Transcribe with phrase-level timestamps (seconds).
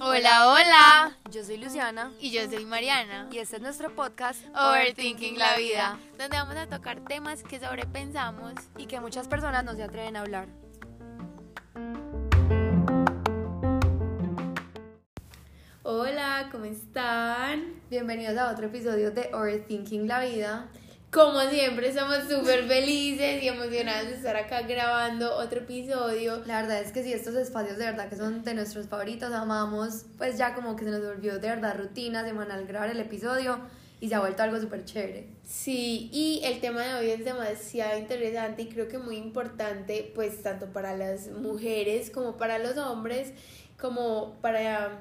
[0.00, 1.16] Hola, hola.
[1.30, 3.28] Yo soy Luciana Y yo soy Mariana.
[3.30, 8.54] y este es nuestro podcast Overthinking la vida, donde vamos a tocar temas que sobrepensamos.
[8.78, 10.48] y que muchas personas no se atreven a hablar.
[15.82, 17.82] Hola, ¿cómo están?
[17.90, 20.68] Bienvenidos a otro episodio de Overthinking la vida.
[21.10, 26.42] Como siempre, somos súper felices y emocionadas de estar acá grabando otro episodio.
[26.44, 30.04] La verdad es que sí, estos espacios de verdad que son de nuestros favoritos, amamos,
[30.18, 33.58] pues ya como que se nos volvió de verdad rutina semanal grabar el episodio
[34.00, 35.28] y se ha vuelto algo súper chévere.
[35.46, 40.42] Sí, y el tema de hoy es demasiado interesante y creo que muy importante, pues
[40.42, 43.32] tanto para las mujeres como para los hombres,
[43.80, 45.00] como para...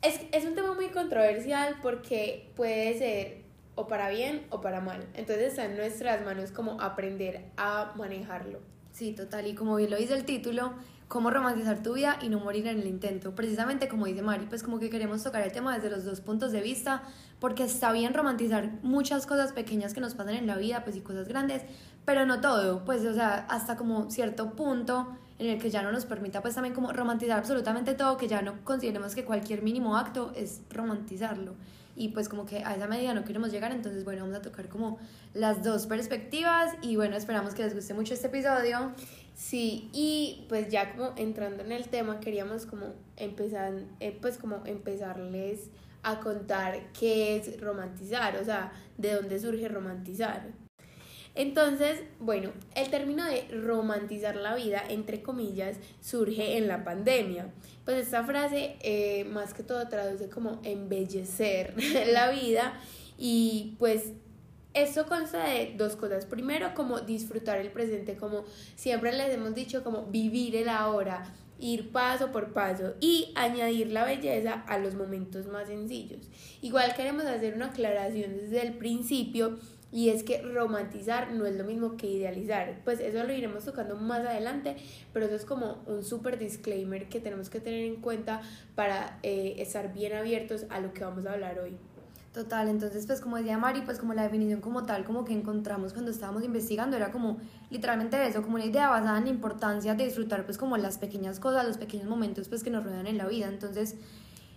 [0.00, 3.41] Es, es un tema muy controversial porque puede ser
[3.74, 5.06] o para bien o para mal.
[5.14, 8.60] Entonces está en nuestras manos como aprender a manejarlo.
[8.92, 10.74] Sí, total, y como bien lo dice el título,
[11.08, 13.34] cómo romantizar tu vida y no morir en el intento.
[13.34, 16.52] Precisamente como dice Mari, pues como que queremos tocar el tema desde los dos puntos
[16.52, 17.02] de vista,
[17.40, 21.00] porque está bien romantizar muchas cosas pequeñas que nos pasan en la vida, pues y
[21.00, 21.62] cosas grandes,
[22.04, 25.90] pero no todo, pues o sea, hasta como cierto punto en el que ya no
[25.92, 29.96] nos permita pues también como romantizar absolutamente todo, que ya no consideremos que cualquier mínimo
[29.96, 31.54] acto es romantizarlo.
[31.94, 34.68] Y pues como que a esa medida no queremos llegar, entonces bueno, vamos a tocar
[34.68, 34.98] como
[35.34, 38.92] las dos perspectivas y bueno, esperamos que les guste mucho este episodio.
[39.34, 44.62] Sí, y pues ya como entrando en el tema, queríamos como empezar, eh, pues como
[44.66, 45.70] empezarles
[46.02, 50.61] a contar qué es romantizar, o sea, de dónde surge romantizar.
[51.34, 57.48] Entonces, bueno, el término de romantizar la vida, entre comillas, surge en la pandemia.
[57.84, 61.74] Pues esta frase eh, más que todo traduce como embellecer
[62.12, 62.78] la vida
[63.16, 64.12] y pues
[64.74, 66.26] esto consta de dos cosas.
[66.26, 68.44] Primero, como disfrutar el presente, como
[68.76, 71.24] siempre les hemos dicho, como vivir el ahora,
[71.58, 76.28] ir paso por paso y añadir la belleza a los momentos más sencillos.
[76.60, 79.58] Igual queremos hacer una aclaración desde el principio
[79.92, 82.80] y es que romantizar no es lo mismo que idealizar.
[82.84, 84.76] Pues eso lo iremos tocando más adelante,
[85.12, 88.40] pero eso es como un súper disclaimer que tenemos que tener en cuenta
[88.74, 91.76] para eh, estar bien abiertos a lo que vamos a hablar hoy.
[92.32, 95.92] Total, entonces pues como decía Mari, pues como la definición como tal, como que encontramos
[95.92, 97.36] cuando estábamos investigando, era como
[97.68, 101.38] literalmente eso, como una idea basada en la importancia de disfrutar pues como las pequeñas
[101.38, 103.96] cosas, los pequeños momentos pues que nos rodean en la vida, entonces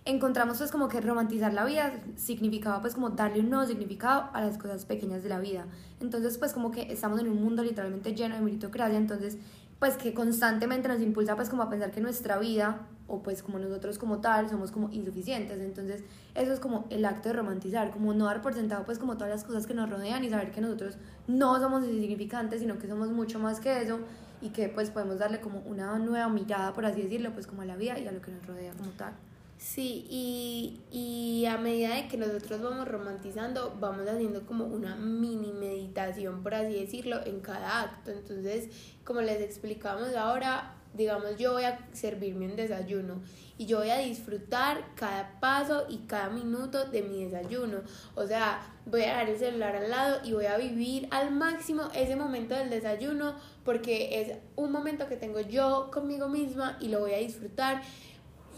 [0.06, 4.40] encontramos pues como que romantizar la vida significaba pues como darle un nuevo significado a
[4.40, 5.66] las cosas pequeñas de la vida,
[6.00, 9.36] entonces pues como que estamos en un mundo literalmente lleno de meritocracia, entonces
[9.78, 13.58] pues que constantemente nos impulsa pues como a pensar que nuestra vida o pues como
[13.58, 15.60] nosotros como tal somos como insuficientes.
[15.60, 16.02] Entonces
[16.34, 19.30] eso es como el acto de romantizar como no dar por sentado pues como todas
[19.30, 20.96] las cosas que nos rodean y saber que nosotros
[21.26, 24.00] no somos insignificantes sino que somos mucho más que eso
[24.40, 27.64] y que pues podemos darle como una nueva mirada por así decirlo pues como a
[27.64, 29.12] la vida y a lo que nos rodea como tal
[29.58, 35.52] Sí, y, y a medida de que nosotros vamos romantizando, vamos haciendo como una mini
[35.52, 38.10] meditación, por así decirlo, en cada acto.
[38.10, 38.68] Entonces,
[39.02, 43.22] como les explicamos ahora, digamos, yo voy a servirme un desayuno
[43.58, 47.78] y yo voy a disfrutar cada paso y cada minuto de mi desayuno.
[48.14, 51.88] O sea, voy a dejar el celular al lado y voy a vivir al máximo
[51.94, 53.34] ese momento del desayuno
[53.64, 57.82] porque es un momento que tengo yo conmigo misma y lo voy a disfrutar.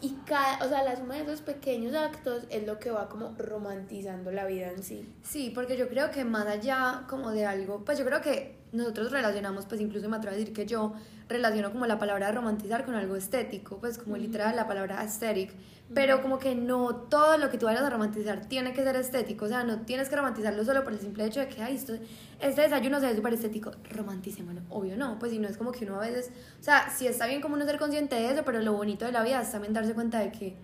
[0.01, 3.35] Y cada, o sea, la suma de esos pequeños actos es lo que va como
[3.39, 5.13] romantizando la vida en sí.
[5.23, 9.11] Sí, porque yo creo que más allá como de algo, pues yo creo que nosotros
[9.11, 10.95] relacionamos, pues incluso me atrevo a decir que yo
[11.29, 15.53] relaciono como la palabra romantizar con algo estético, pues como literal la palabra aesthetic,
[15.95, 19.47] pero como que no todo lo que tú vayas a romantizar tiene que ser estético,
[19.47, 21.95] o sea, no tienes que romantizarlo solo por el simple hecho de que, ay, esto,
[22.41, 25.85] este desayuno se ve súper estético, romanticémoslo, obvio no, pues si no es como que
[25.85, 26.31] uno a veces,
[26.61, 29.13] o sea, sí está bien como uno ser consciente de eso, pero lo bonito de
[29.13, 30.57] la vida es también darse cuenta de que,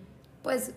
[0.43, 0.71] pues,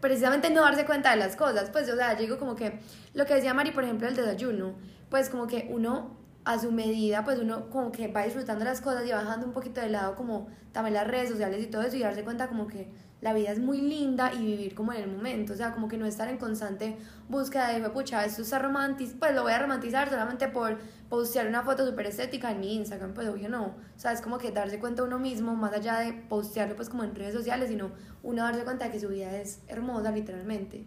[0.00, 2.80] precisamente no darse cuenta de las cosas, pues, o sea, yo digo como que
[3.14, 4.74] lo que decía Mari, por ejemplo, el desayuno,
[5.10, 6.17] pues como que uno
[6.48, 9.52] a su medida, pues uno como que va disfrutando las cosas y va dejando un
[9.52, 12.66] poquito de lado como también las redes sociales y todo eso y darse cuenta como
[12.66, 12.88] que
[13.20, 15.98] la vida es muy linda y vivir como en el momento, o sea, como que
[15.98, 16.96] no estar en constante
[17.28, 20.78] búsqueda de, pucha, esto está romántico, pues lo voy a romantizar solamente por
[21.10, 24.38] postear una foto súper estética en mi Instagram, pues obvio no, o sea, es como
[24.38, 27.90] que darse cuenta uno mismo, más allá de postearlo pues como en redes sociales, sino
[28.22, 30.86] uno darse cuenta de que su vida es hermosa literalmente.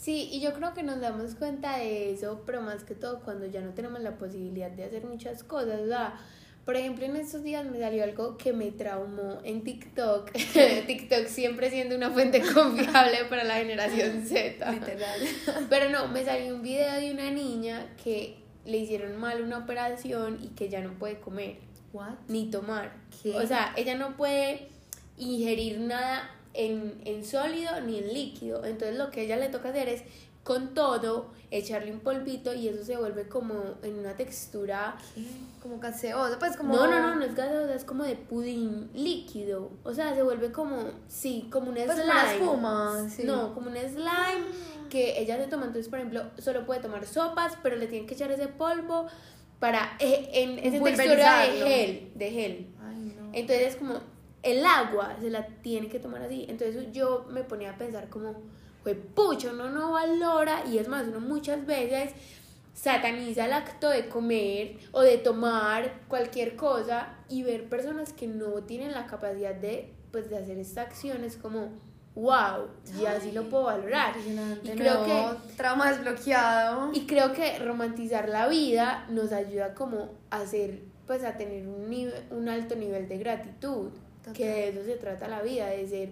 [0.00, 3.44] Sí, y yo creo que nos damos cuenta de eso, pero más que todo cuando
[3.44, 5.78] ya no tenemos la posibilidad de hacer muchas cosas.
[5.82, 6.18] O sea,
[6.64, 10.32] por ejemplo, en estos días me salió algo que me traumó en TikTok.
[10.86, 14.72] TikTok siempre siendo una fuente confiable para la generación Z.
[14.72, 15.20] Literal.
[15.68, 20.38] Pero no, me salió un video de una niña que le hicieron mal una operación
[20.42, 21.58] y que ya no puede comer.
[21.92, 22.14] What?
[22.28, 22.94] ni tomar.
[23.22, 23.34] ¿Qué?
[23.36, 24.68] O sea, ella no puede
[25.18, 28.64] ingerir nada en, en sólido ni en líquido.
[28.64, 30.02] Entonces lo que a ella le toca hacer es
[30.42, 35.22] con todo echarle un polvito y eso se vuelve como en una textura ¿Qué?
[35.62, 36.74] Como gaseoso, pues como...
[36.74, 39.70] no, no, no, no es gaseosa, es como de pudín líquido.
[39.84, 42.06] O sea, se vuelve como, sí, como un Pues slime.
[42.06, 43.24] como una espuma, sí.
[43.24, 44.46] No, como un slime
[44.88, 45.66] que ella se toma.
[45.66, 49.06] Entonces, por ejemplo, solo puede tomar sopas, pero le tienen que echar ese polvo
[49.58, 52.66] para, eh, en esa textura de gel, de gel.
[52.82, 53.28] Ay, no.
[53.34, 54.00] Entonces es como
[54.42, 56.46] el agua se la tiene que tomar así.
[56.48, 58.34] Entonces yo me ponía a pensar como,
[58.82, 62.12] pues pucho, uno no valora y es más, uno muchas veces
[62.74, 68.62] sataniza el acto de comer o de tomar cualquier cosa y ver personas que no
[68.62, 71.68] tienen la capacidad de, pues, de hacer esta acción es como,
[72.14, 74.14] wow, ya sí lo puedo valorar.
[74.62, 76.90] Y creo no, que Trauma desbloqueado.
[76.94, 81.90] y creo que romantizar la vida nos ayuda como a hacer, pues a tener un,
[81.90, 84.34] nive- un alto nivel de gratitud, Total.
[84.34, 86.10] que de eso se trata la vida, de ser,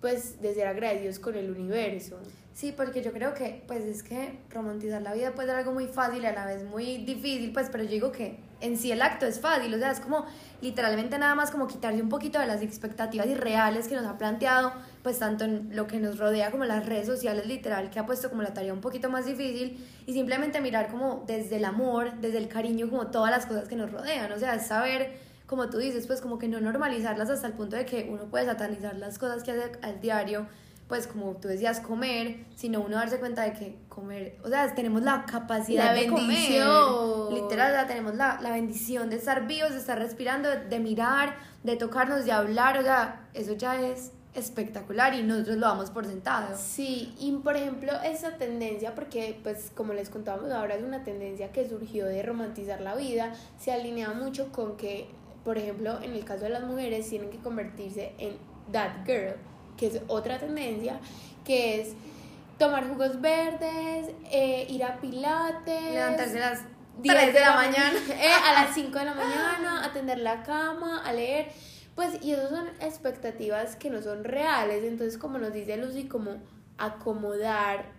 [0.00, 2.18] pues, de ser agradecidos con el universo.
[2.54, 5.88] Sí, porque yo creo que, pues es que romantizar la vida puede ser algo muy
[5.88, 9.02] fácil y a la vez muy difícil, pues, pero yo digo que en sí el
[9.02, 10.24] acto es fácil, o sea, es como
[10.62, 14.72] literalmente nada más como quitarse un poquito de las expectativas irreales que nos ha planteado,
[15.02, 18.06] pues tanto en lo que nos rodea como en las redes sociales, literal, que ha
[18.06, 22.14] puesto como la tarea un poquito más difícil y simplemente mirar como desde el amor,
[22.20, 25.18] desde el cariño, como todas las cosas que nos rodean, o sea, es saber
[25.54, 28.44] como tú dices, pues como que no normalizarlas hasta el punto de que uno puede
[28.44, 30.48] satanizar las cosas que hace al diario,
[30.88, 35.02] pues como tú decías, comer, sino uno darse cuenta de que comer, o sea, tenemos
[35.02, 36.68] la capacidad La de bendición.
[36.68, 40.64] comer, literal, o sea, tenemos la, la bendición de estar vivos, de estar respirando, de,
[40.64, 45.68] de mirar, de tocarnos, de hablar, o sea, eso ya es espectacular y nosotros lo
[45.68, 46.56] damos por sentado.
[46.58, 51.52] Sí, y por ejemplo, esa tendencia, porque pues como les contábamos ahora, es una tendencia
[51.52, 55.08] que surgió de romantizar la vida, se alinea mucho con que,
[55.44, 58.36] por ejemplo, en el caso de las mujeres, tienen que convertirse en
[58.72, 59.34] that girl,
[59.76, 60.98] que es otra tendencia,
[61.44, 61.94] que es
[62.58, 66.62] tomar jugos verdes, eh, ir a pilates, Levantarse a las
[67.02, 67.98] 10 3 de la mañana.
[68.10, 71.48] eh, a las 5 de la mañana, atender la cama, a leer.
[71.94, 74.82] Pues, y eso son expectativas que no son reales.
[74.84, 76.38] Entonces, como nos dice Lucy, como
[76.78, 77.92] acomodar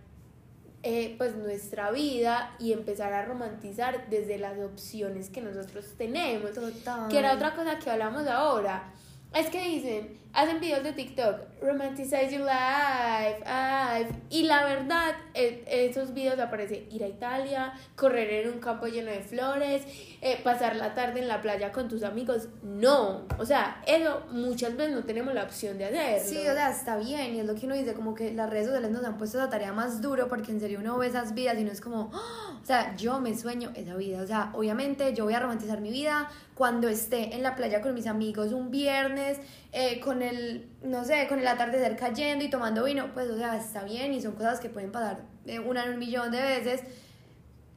[0.87, 6.53] eh, pues nuestra vida y empezar a romantizar desde las opciones que nosotros tenemos.
[6.53, 7.09] Total.
[7.09, 8.93] Que era otra cosa que hablamos ahora.
[9.33, 14.13] Es que dicen, hacen videos de TikTok, romanticize your life, life.
[14.29, 19.21] Y la verdad, esos videos aparece ir a Italia, correr en un campo lleno de
[19.21, 19.83] flores,
[20.21, 22.49] eh, pasar la tarde en la playa con tus amigos.
[22.63, 26.29] No, o sea, eso muchas veces no tenemos la opción de hacerlo.
[26.29, 28.67] Sí, o sea, está bien, y es lo que uno dice, como que las redes
[28.67, 31.57] sociales nos han puesto esa tarea más duro, porque en serio uno ve esas vidas
[31.57, 32.44] y no es como, ¡Ah!
[32.65, 35.91] O sea, yo me sueño esa vida, o sea, obviamente yo voy a romantizar mi
[35.91, 39.37] vida cuando esté en la playa con mis amigos un viernes,
[39.71, 43.55] eh, con el, no sé, con el atardecer cayendo y tomando vino, pues, o sea,
[43.55, 46.81] está bien y son cosas que pueden pasar eh, una en un millón de veces,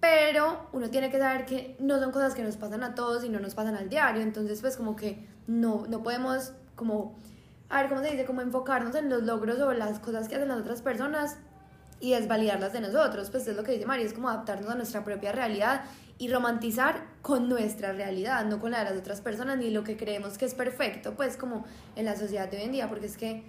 [0.01, 3.29] pero uno tiene que saber que no son cosas que nos pasan a todos y
[3.29, 7.15] no nos pasan al diario, entonces pues como que no, no podemos como,
[7.69, 8.25] a ver, ¿cómo se dice?
[8.25, 11.37] Como enfocarnos en los logros o las cosas que hacen las otras personas
[12.01, 15.05] y desvalidarlas de nosotros, pues es lo que dice María, es como adaptarnos a nuestra
[15.05, 15.85] propia realidad
[16.19, 19.97] y romantizar con nuestra realidad, no con la de las otras personas ni lo que
[19.97, 21.65] creemos que es perfecto, pues como
[21.97, 23.43] en la sociedad de hoy en día, porque es que,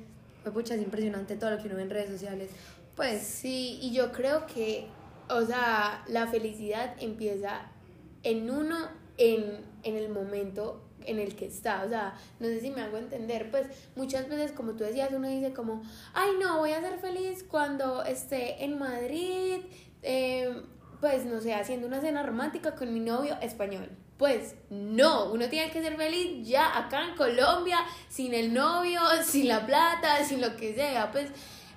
[0.44, 2.52] pues, pucha, es impresionante todo lo que uno ve en redes sociales,
[2.96, 4.88] pues Sí, y yo creo que,
[5.30, 7.62] o sea, la felicidad empieza
[8.24, 8.76] en uno,
[9.18, 12.98] en, en el momento en el que está, o sea, no sé si me hago
[12.98, 15.82] entender, pues muchas veces, como tú decías, uno dice como,
[16.14, 19.62] ay no, voy a ser feliz cuando esté en Madrid,
[20.02, 20.64] eh,
[21.00, 23.90] pues no sé, haciendo una cena romántica con mi novio español.
[24.18, 27.78] Pues no, uno tiene que ser feliz ya acá en Colombia,
[28.10, 31.30] sin el novio, sin la plata, sin lo que sea, pues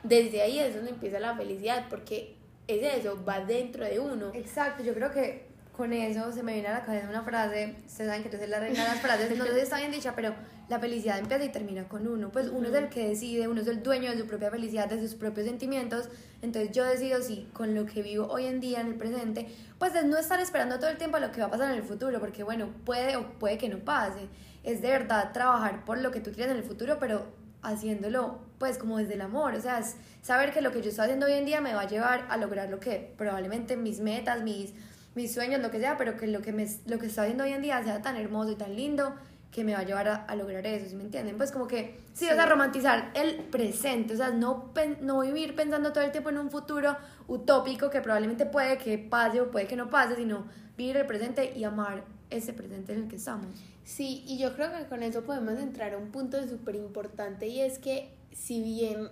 [0.02, 2.37] desde ahí es donde empieza la felicidad, porque
[2.67, 4.33] es eso, va dentro de uno.
[4.35, 8.09] Exacto, yo creo que con eso se me viene a la cabeza una frase, ustedes
[8.09, 10.14] saben que yo soy la reina de las frases, no sé si está bien dicha,
[10.14, 10.35] pero
[10.69, 13.67] la felicidad empieza y termina con uno, pues uno es el que decide, uno es
[13.67, 16.11] el dueño de su propia felicidad, de sus propios sentimientos,
[16.43, 19.49] entonces yo decido si con lo que vivo hoy en día, en el presente,
[19.79, 21.79] pues es no estar esperando todo el tiempo a lo que va a pasar en
[21.79, 24.29] el futuro, porque bueno, puede o puede que no pase,
[24.64, 27.26] es de verdad trabajar por lo que tú quieres en el futuro, pero
[27.62, 29.81] haciéndolo pues como desde el amor, o sea,
[30.21, 32.37] saber que lo que yo estoy haciendo hoy en día me va a llevar a
[32.37, 34.73] lograr lo que probablemente mis metas, mis,
[35.14, 37.52] mis sueños, lo que sea, pero que lo que, me, lo que estoy haciendo hoy
[37.52, 39.14] en día sea tan hermoso y tan lindo
[39.50, 41.37] que me va a llevar a, a lograr eso, ¿sí me entienden?
[41.37, 45.92] Pues como que, sí, o sea, romantizar el presente, o sea, no, no vivir pensando
[45.92, 46.97] todo el tiempo en un futuro
[47.28, 51.52] utópico que probablemente puede que pase o puede que no pase, sino vivir el presente
[51.54, 53.47] y amar ese presente en el que estamos.
[53.85, 57.61] Sí, y yo creo que con eso podemos entrar a un punto súper importante y
[57.61, 59.11] es que si bien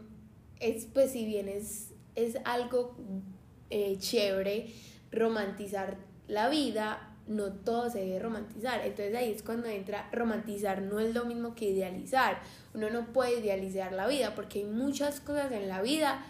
[0.58, 2.96] es, pues si bien es, es algo
[3.68, 4.72] eh, chévere
[5.12, 5.96] romantizar
[6.28, 8.80] la vida, no todo se debe romantizar.
[8.84, 12.40] Entonces ahí es cuando entra romantizar, no es lo mismo que idealizar.
[12.74, 16.24] Uno no puede idealizar la vida porque hay muchas cosas en la vida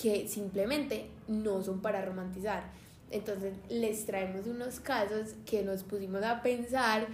[0.00, 2.64] que simplemente no son para romantizar.
[3.10, 7.06] Entonces les traemos unos casos que nos pusimos a pensar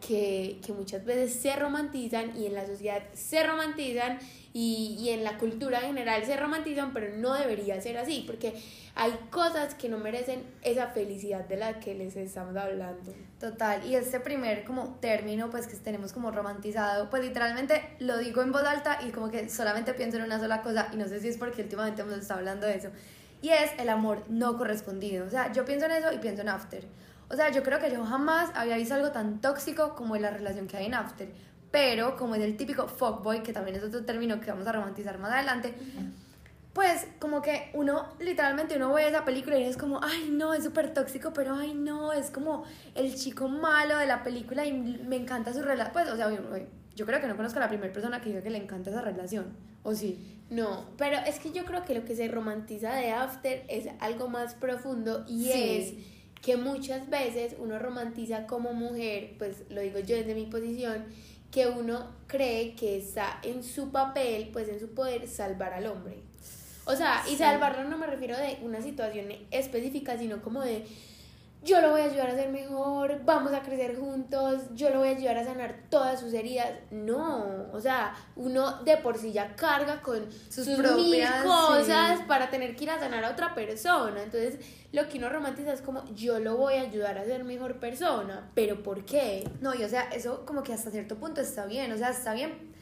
[0.00, 4.18] que, que muchas veces se romantizan y en la sociedad se romantizan
[4.52, 8.54] y, y en la cultura general se romantizan, pero no debería ser así porque
[8.94, 13.12] hay cosas que no merecen esa felicidad de la que les estamos hablando.
[13.38, 18.42] Total, y este primer como término pues que tenemos como romantizado, pues literalmente lo digo
[18.42, 21.20] en voz alta y como que solamente pienso en una sola cosa y no sé
[21.20, 22.88] si es porque últimamente hemos estado hablando de eso,
[23.42, 26.48] y es el amor no correspondido, o sea, yo pienso en eso y pienso en
[26.48, 26.84] After,
[27.28, 30.66] o sea, yo creo que yo jamás había visto algo tan tóxico como la relación
[30.66, 31.28] que hay en After,
[31.70, 35.18] pero como es el típico fuckboy, que también es otro término que vamos a romantizar
[35.18, 35.74] más adelante,
[36.72, 40.62] pues como que uno, literalmente uno ve esa película y es como, ay no, es
[40.62, 42.64] súper tóxico, pero ay no, es como
[42.94, 45.92] el chico malo de la película y me encanta su relación.
[45.92, 46.30] Pues, o sea,
[46.94, 49.00] yo creo que no conozco a la primera persona que diga que le encanta esa
[49.00, 49.46] relación,
[49.82, 50.42] ¿o sí?
[50.50, 54.28] No, pero es que yo creo que lo que se romantiza de After es algo
[54.28, 55.94] más profundo y es
[56.42, 61.04] que muchas veces uno romantiza como mujer, pues lo digo yo desde mi posición,
[61.50, 66.16] que uno cree que está en su papel, pues en su poder salvar al hombre.
[66.84, 70.86] O sea, y salvarlo no me refiero de una situación específica, sino como de
[71.66, 75.08] yo lo voy a ayudar a ser mejor, vamos a crecer juntos, yo lo voy
[75.08, 76.70] a ayudar a sanar todas sus heridas.
[76.90, 82.76] No, o sea, uno de por sí ya carga con sus, mil cosas para tener
[82.76, 84.22] que ir a sanar a otra persona.
[84.22, 84.60] Entonces,
[84.92, 88.50] lo que uno romantiza es como yo lo voy a ayudar a ser mejor persona,
[88.54, 89.48] pero ¿por qué?
[89.60, 92.32] No, y o sea, eso como que hasta cierto punto está bien, o sea, está
[92.32, 92.75] bien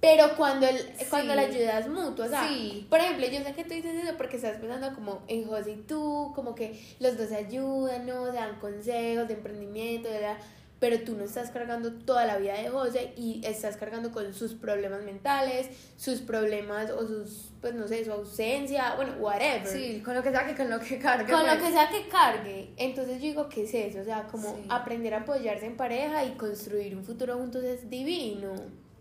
[0.00, 0.78] pero cuando, el,
[1.08, 2.48] cuando la ayuda es mutua, o sea,
[2.88, 5.76] por ejemplo, yo sé que tú dices eso porque estás pensando como en José y
[5.82, 8.26] tú, como que los dos se ayudan, ¿no?
[8.26, 10.38] Se dan consejos de emprendimiento, ¿verdad?
[10.80, 14.54] pero tú no estás cargando toda la vida de José y estás cargando con sus
[14.54, 19.66] problemas mentales, sus problemas o sus, pues no sé, su ausencia, bueno, whatever.
[19.66, 21.30] Sí, con lo que sea que, con lo que cargue.
[21.30, 21.64] Con lo pues.
[21.64, 22.72] que sea que cargue.
[22.78, 24.00] Entonces yo digo, ¿qué es eso?
[24.00, 28.54] O sea, como aprender a apoyarse en pareja y construir un futuro juntos es divino.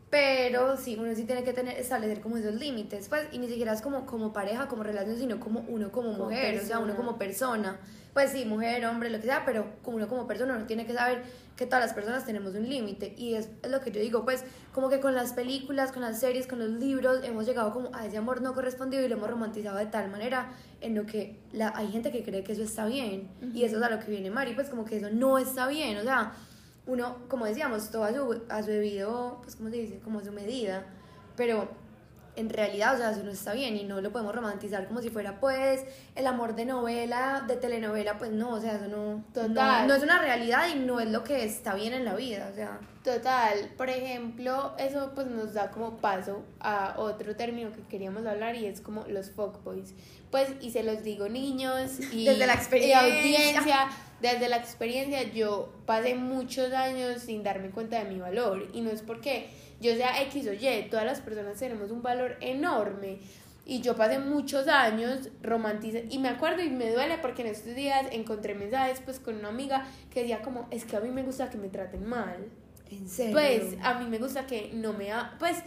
[0.10, 3.74] Pero sí, uno sí tiene que tener, establecer como esos límites, pues, y ni siquiera
[3.74, 7.20] es como, como pareja, como relación, sino como uno como, mujer, o sea, uno como
[7.20, 7.80] persona.
[8.12, 10.94] Pues sí, mujer, hombre, lo que sea, pero como uno como persona, uno tiene que
[10.94, 11.22] saber
[11.56, 13.14] que todas las personas tenemos un límite.
[13.18, 16.20] Y es, es, lo que yo digo, pues, como que con las películas, con las
[16.20, 19.30] series, con los libros, hemos llegado como a ese amor no correspondido y lo hemos
[19.30, 20.50] romantizado de tal manera
[20.82, 23.30] en lo que la, hay gente que cree que eso está bien.
[23.54, 25.98] Y eso es a lo que viene Mari, pues, como que eso no está bien,
[25.98, 26.34] o sea
[26.90, 30.24] uno, como decíamos, todo a su, a su debido, pues como se dice, como a
[30.24, 30.86] su medida,
[31.36, 31.70] pero
[32.36, 35.10] en realidad, o sea, eso no está bien y no lo podemos romantizar como si
[35.10, 35.84] fuera, pues,
[36.16, 39.88] el amor de novela, de telenovela, pues no, o sea, eso no, Total.
[39.88, 42.56] no, es una realidad y no es lo que está bien en la vida, o
[42.56, 42.80] sea.
[43.04, 48.56] Total, por ejemplo, eso pues nos da como paso a otro término que queríamos hablar
[48.56, 49.94] y es como los fuckboys.
[50.32, 53.00] Pues, y se los digo niños y, desde la experiencia.
[53.02, 53.90] audiencia,
[54.22, 58.90] desde la experiencia yo pasé muchos años sin darme cuenta de mi valor y no
[58.90, 59.50] es porque
[59.82, 63.20] yo sea X o Y, todas las personas tenemos un valor enorme.
[63.66, 67.76] Y yo pasé muchos años romantizando, y me acuerdo y me duele porque en estos
[67.76, 71.22] días encontré mensajes pues con una amiga que decía como, es que a mí me
[71.22, 72.48] gusta que me traten mal.
[72.90, 73.34] ¿En serio?
[73.34, 75.12] Pues a mí me gusta que no me...
[75.12, 75.36] Ha...
[75.38, 75.58] Pues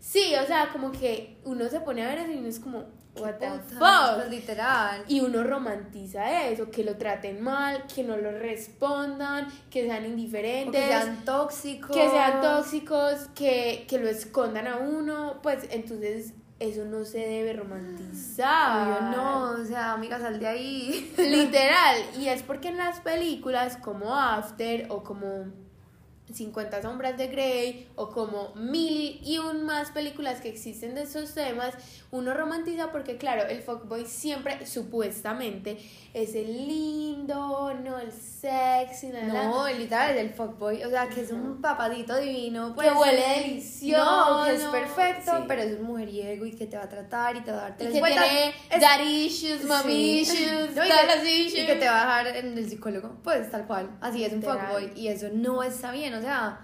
[0.00, 2.84] sí, o sea, como que uno se pone a ver eso y uno es como,
[3.16, 4.30] what the fuck.
[4.30, 5.04] literal.
[5.08, 10.80] Y uno romantiza eso, que lo traten mal, que no lo respondan, que sean indiferentes.
[10.80, 11.96] que sean tóxicos.
[11.96, 15.40] Que sean tóxicos, que, que lo escondan a uno.
[15.42, 19.02] Pues entonces eso no se debe romantizar.
[19.10, 21.12] no, o sea, amiga, sal de ahí.
[21.16, 21.96] Literal.
[22.18, 25.46] Y es porque en las películas como After o como
[26.34, 31.34] 50 sombras de Grey o como mil y un más películas que existen de esos
[31.34, 31.74] temas,
[32.10, 35.78] uno romantiza porque claro, el fuckboy siempre supuestamente
[36.14, 39.44] es el lindo, no el sexy, nada.
[39.44, 42.94] No, el literal es el fuckboy, o sea, que es un papadito divino, pues, que
[42.94, 47.36] huele delicioso, que es perfecto, pero es un mujeriego y que te va a tratar
[47.36, 51.54] y te va a dar tres y que tiene daddy issues, mommy issues, no, issues.
[51.54, 54.42] Y que te va a dejar en el psicólogo, pues tal cual, así es un
[54.42, 56.56] fuckboy y eso no está bien, o 这样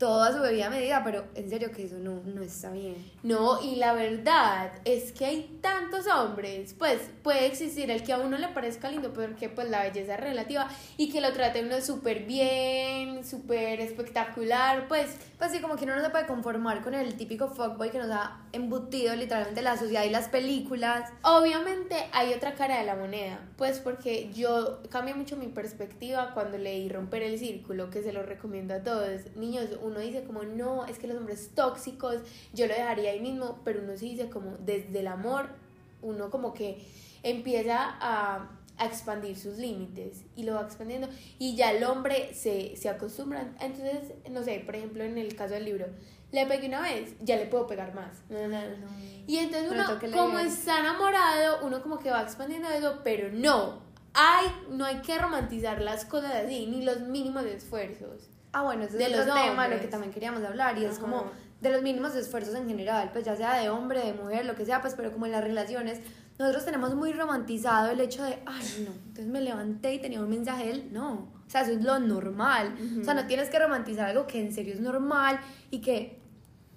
[0.00, 2.96] sea, toda su bebida a medida, pero en serio que eso no, no está bien.
[3.22, 8.18] No, y la verdad es que hay tantos hombres, pues puede existir el que a
[8.18, 11.80] uno le parezca lindo, porque pues la belleza es relativa y que lo trate uno
[11.80, 15.16] súper bien, súper espectacular, pues...
[15.40, 18.10] Pues sí, como que uno no se puede conformar con el típico fuckboy que nos
[18.10, 21.10] ha embutido literalmente la sociedad y las películas.
[21.22, 26.58] Obviamente hay otra cara de la moneda, pues porque yo cambié mucho mi perspectiva cuando
[26.58, 29.34] leí Romper el Círculo, que se lo recomiendo a todos.
[29.34, 32.16] Niños, uno dice como, no, es que los hombres tóxicos,
[32.52, 35.48] yo lo dejaría ahí mismo, pero uno sí dice como, desde el amor,
[36.02, 36.84] uno como que
[37.22, 41.06] empieza a, a expandir sus límites y lo va expandiendo
[41.38, 43.52] y ya el hombre se, se acostumbra.
[43.60, 45.86] Entonces, no sé, por ejemplo, en el caso del libro,
[46.32, 48.22] le pegué una vez, ya le puedo pegar más.
[49.26, 49.84] Y entonces uno,
[50.16, 53.82] como está enamorado, uno como que va expandiendo eso, pero no.
[54.14, 58.29] Hay, no hay que romantizar las cosas así, ni los mínimos esfuerzos.
[58.52, 60.92] Ah, bueno, ese De es otro los tema, lo que también queríamos hablar, y es
[60.92, 61.00] Ajá.
[61.00, 61.30] como
[61.60, 64.64] de los mínimos esfuerzos en general, pues ya sea de hombre, de mujer, lo que
[64.64, 66.00] sea, pues pero como en las relaciones,
[66.38, 70.30] nosotros tenemos muy romantizado el hecho de, ay, no, entonces me levanté y tenía un
[70.30, 73.58] mensaje de él, no, o sea, eso es lo normal, o sea, no tienes que
[73.58, 75.38] romantizar algo que en serio es normal
[75.70, 76.18] y que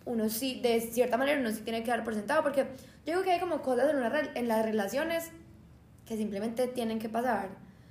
[0.06, 2.64] uno sí, de cierta manera uno sí tiene que dar por sentado, porque
[3.06, 5.30] yo digo que hay como cosas en, una en las relaciones
[6.06, 7.50] que simplemente tienen que pasar,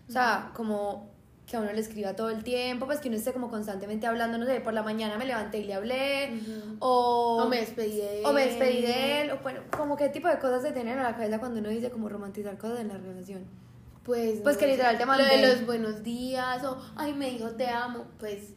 [0.09, 1.12] o sea, como
[1.53, 4.39] que a uno le escriba todo el tiempo, pues que uno esté como constantemente hablando,
[4.39, 6.41] no sé, por la mañana me levanté y le hablé,
[6.79, 8.25] o, O me despedí de él.
[8.27, 11.03] o me despedí de él, o bueno, como qué tipo de cosas se tienen a
[11.03, 13.45] la cabeza cuando uno dice como romantizar cosas en la relación.
[14.03, 15.47] Pues, Pues que literal te Lo de mandé.
[15.47, 18.07] los buenos días, o ay, me dijo te amo.
[18.19, 18.55] Pues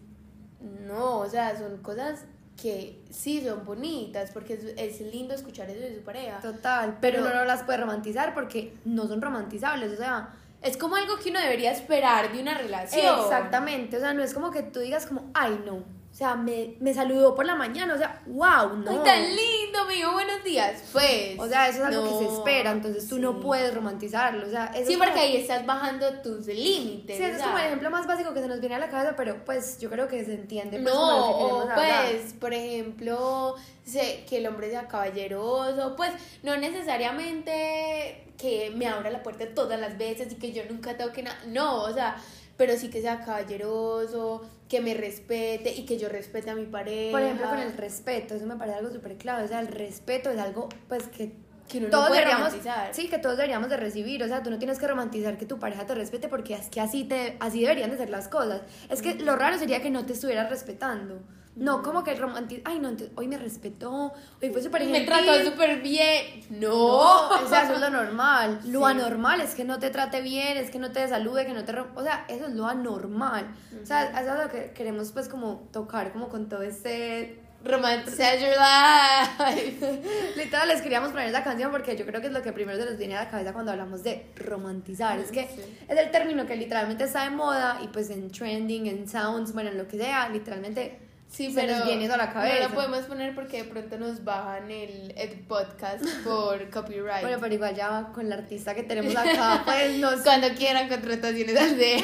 [0.88, 2.24] no, o sea, son cosas
[2.60, 6.40] que sí son bonitas, porque es, es lindo escuchar eso de su pareja.
[6.40, 10.34] Total, pero, no las puede romantizar porque no son romantizables, o sea,
[10.65, 13.19] Es como algo que uno debería esperar de una relación.
[13.19, 15.84] exactamente, o sea, no es como que tú digas como, ay, no,
[16.15, 18.89] o sea, me, me saludó por la mañana, o sea, wow, no.
[18.89, 20.81] Ay, tan lindo, me dijo buenos días.
[20.93, 21.38] Pues.
[21.38, 24.67] O sea, eso es algo que se espera, entonces tú no puedes romantizarlo, o sea,
[24.67, 27.17] eso Sí, es porque como- ahí estás bajando tus límites.
[27.17, 29.13] Sí, ese es como el ejemplo más básico que se nos viene a la cabeza,
[29.17, 30.79] pero pues yo creo que se entiende.
[30.79, 36.12] Pues, No, o pues, por ejemplo, se- que el hombre sea caballeroso, pues
[36.44, 41.24] no necesariamente que me abra la puerta todas las veces y que yo nunca toque
[41.24, 42.16] nada, no, o sea,
[42.57, 44.44] pero sí que sea caballeroso,
[44.75, 47.11] que me respete y que yo respete a mi pareja.
[47.11, 50.29] Por ejemplo, con el respeto, eso me parece algo súper clave, o sea, el respeto
[50.29, 51.33] es algo pues que
[51.68, 52.94] Que uno no todos puede deberíamos, romantizar.
[52.94, 55.57] sí, que todos deberíamos de recibir, o sea, tú no tienes que romantizar que tu
[55.59, 58.61] pareja te respete porque es que así te así deberían de ser las cosas.
[58.90, 61.22] Es que lo raro sería que no te estuvieras respetando.
[61.57, 64.11] No, como que romantiz, ay, no, entonces, hoy me respetó,
[64.42, 65.05] hoy fue súper me gentil.
[65.05, 66.42] trató súper bien.
[66.50, 68.59] No, o sea, eso es lo normal.
[68.66, 71.64] Lo anormal es que no te trate bien, es que no te salude, que no
[71.66, 71.74] te...
[71.74, 73.48] rom- O sea, eso es lo anormal.
[73.81, 77.42] O sea, eso es lo que queremos pues como tocar como con todo este...
[77.64, 80.01] romanticize your life.
[80.35, 82.85] Literal, les queríamos poner esa canción porque yo creo que es lo que primero se
[82.90, 85.18] nos viene a la cabeza cuando hablamos de romantizar.
[85.20, 85.61] Es que Sí.
[85.88, 89.70] es el término que literalmente está de moda y pues en trending, en sounds, bueno,
[89.72, 92.64] en lo que sea, literalmente Sí, se pero nos viene a la cabeza.
[92.64, 97.22] No lo podemos poner porque de pronto nos bajan el, el podcast por copyright.
[97.22, 101.57] Bueno, pero igual ya con la artista que tenemos acá, pues nos Cuando quieran contrataciones
[101.57, 102.03] al DM.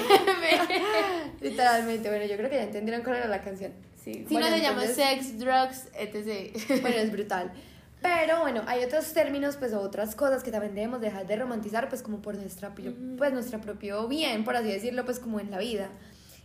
[1.41, 3.71] Literalmente, bueno, yo creo que ya entendieron cuál era la canción.
[4.03, 6.81] Sí, si Bueno, no se llama sex, drugs, etc.
[6.81, 7.51] Bueno, es brutal.
[8.01, 12.01] Pero bueno, hay otros términos, pues, otras cosas que también debemos dejar de romantizar, pues,
[12.01, 15.89] como por nuestra, pues, nuestro propio bien, por así decirlo, pues, como en la vida.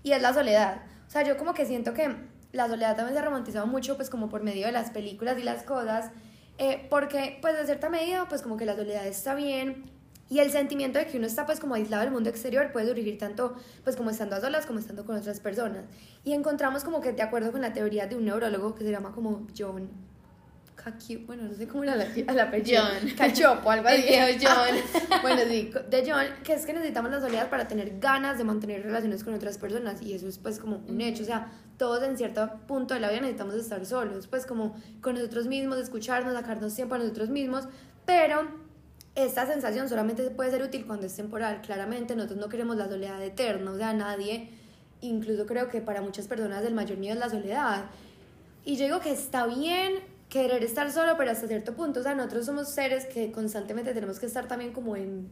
[0.03, 0.83] Y es la soledad.
[1.09, 2.15] O sea, yo como que siento que
[2.57, 5.43] la soledad también se ha romantizado mucho, pues, como por medio de las películas y
[5.43, 6.11] las cosas,
[6.59, 9.85] eh, porque, pues, de cierta medida, pues, como que la soledad está bien.
[10.29, 13.17] Y el sentimiento de que uno está pues como aislado del mundo exterior puede surgir
[13.17, 15.85] tanto pues como estando a solas como estando con otras personas.
[16.25, 19.13] Y encontramos como que de acuerdo con la teoría de un neurólogo que se llama
[19.13, 19.89] como John
[20.77, 22.83] Cacu, bueno, no sé cómo era la, el apellido.
[22.85, 23.11] John.
[23.17, 24.09] Cachopo, algo El así.
[24.09, 25.21] viejo John.
[25.23, 28.83] bueno, sí, de John, que es que necesitamos la soledad para tener ganas de mantener
[28.83, 32.17] relaciones con otras personas y eso es pues como un hecho, o sea, todos en
[32.17, 36.75] cierto punto de la vida necesitamos estar solos, pues como con nosotros mismos, escucharnos, sacarnos
[36.75, 37.65] tiempo a nosotros mismos,
[38.05, 38.47] pero
[39.15, 43.23] esta sensación solamente puede ser útil cuando es temporal, claramente nosotros no queremos la soledad
[43.23, 44.51] eterna, o sea, nadie,
[45.01, 47.87] incluso creo que para muchas personas el mayor miedo es la soledad.
[48.65, 49.95] Y yo digo que está bien
[50.29, 54.19] querer estar solo, pero hasta cierto punto, o sea, nosotros somos seres que constantemente tenemos
[54.19, 55.29] que estar también como en...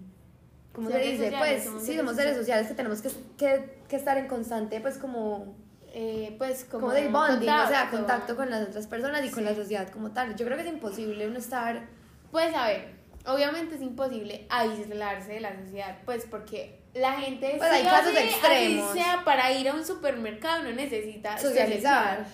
[0.73, 1.31] ¿Cómo se dice?
[1.31, 4.81] sociales, Pues somos sí, somos seres sociales que tenemos que, que, que estar en constante,
[4.81, 5.55] pues como
[5.97, 7.97] Eh, pues como, como de bonding, o sea, contacto.
[7.97, 10.35] contacto con las otras personas y con la sociedad como tal.
[10.35, 11.87] Yo creo que es imposible uno estar
[12.33, 12.89] Pues a ver,
[13.27, 17.91] obviamente es imposible aislarse de la sociedad, pues porque la gente Pues hay sí o
[17.91, 18.91] casos sí, extremos.
[18.91, 22.27] así sea para ir a un supermercado no necesita socializar.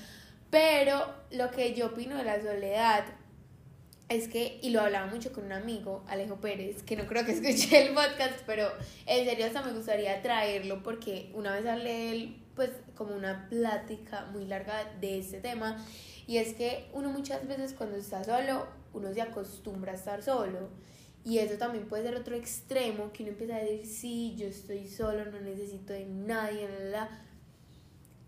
[0.50, 3.04] Pero lo que yo opino de la soledad
[4.08, 7.30] es que, y lo hablaba mucho con un amigo, Alejo Pérez, que no creo que
[7.32, 8.68] escuche el podcast, pero
[9.06, 14.26] en serio hasta me gustaría traerlo porque una vez hablé él, pues como una plática
[14.32, 15.76] muy larga de este tema,
[16.26, 20.68] y es que uno muchas veces cuando está solo, uno se acostumbra a estar solo.
[21.22, 24.88] Y eso también puede ser otro extremo, que uno empieza a decir, sí, yo estoy
[24.88, 27.10] solo, no necesito de nadie, la,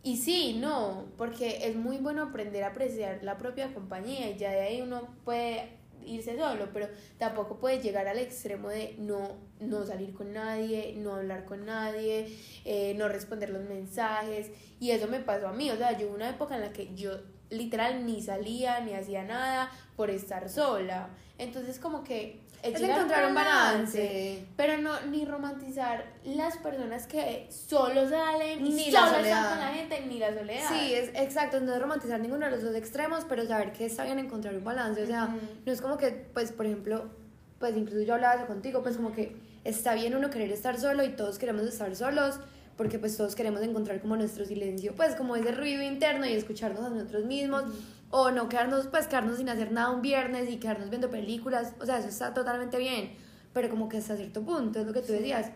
[0.04, 4.50] Y sí, no, porque es muy bueno aprender a apreciar la propia compañía y ya
[4.50, 6.88] de ahí uno puede irse solo, pero
[7.18, 12.36] tampoco puede llegar al extremo de no, no salir con nadie, no hablar con nadie,
[12.64, 14.50] eh, no responder los mensajes.
[14.80, 17.12] Y eso me pasó a mí, o sea, yo una época en la que yo
[17.50, 21.10] literal ni salía ni hacía nada por estar sola.
[21.38, 24.46] Entonces como que es encontrar un balance.
[24.56, 29.50] Pero no, ni romantizar las personas que solo salen ni solo la soledad.
[29.50, 30.68] con la gente, ni la soledad.
[30.68, 34.04] Sí, es exacto, no es romantizar ninguno de los dos extremos, pero saber que está
[34.04, 35.02] bien encontrar un balance.
[35.02, 35.34] O sea,
[35.66, 37.10] no es como que, pues, por ejemplo,
[37.58, 41.04] pues incluso yo hablaba eso contigo, pues como que está bien uno querer estar solo
[41.04, 42.40] y todos queremos estar solos,
[42.76, 46.84] porque pues todos queremos encontrar como nuestro silencio, pues como ese ruido interno y escucharnos
[46.84, 47.64] a nosotros mismos
[48.12, 51.86] o no quedarnos, pues quedarnos sin hacer nada un viernes y quedarnos viendo películas, o
[51.86, 53.14] sea, eso está totalmente bien,
[53.54, 55.50] pero como que hasta cierto punto, es lo que tú decías,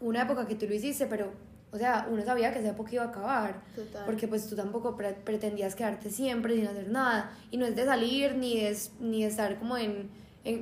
[0.00, 1.32] una época que tú lo hiciste, pero,
[1.70, 3.62] o sea, uno sabía que esa época iba a acabar,
[4.06, 8.34] porque pues tú tampoco pretendías quedarte siempre sin hacer nada, y no es de salir
[8.34, 10.10] ni es ni de estar como en